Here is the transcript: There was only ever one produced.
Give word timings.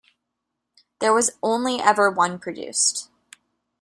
There 0.97 1.13
was 1.13 1.37
only 1.43 1.79
ever 1.79 2.09
one 2.09 2.39
produced. 2.39 3.11